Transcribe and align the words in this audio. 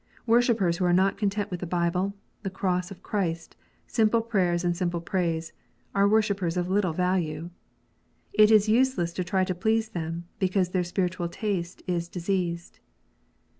Worshippers 0.25 0.77
who 0.77 0.85
are 0.85 0.91
not 0.93 1.19
content 1.19 1.51
with 1.51 1.59
the 1.59 1.67
Bible, 1.67 2.15
the 2.41 2.49
cross 2.49 2.89
of 2.89 3.03
Christ, 3.03 3.55
simple 3.85 4.19
prayers 4.23 4.63
and 4.63 4.75
simple 4.75 4.99
praise, 4.99 5.53
are 5.93 6.07
worshippers 6.09 6.57
of 6.57 6.71
little 6.71 6.91
value. 6.91 7.51
It 8.33 8.49
is 8.49 8.67
useless 8.67 9.13
to 9.13 9.23
try 9.23 9.43
to 9.43 9.53
please 9.53 9.89
them, 9.89 10.25
because 10.39 10.69
their 10.69 10.83
spiritual 10.83 11.29
taste 11.29 11.83
is 11.85 12.09
diseased. 12.09 12.79